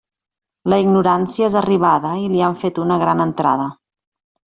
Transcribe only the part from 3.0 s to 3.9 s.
gran entrada.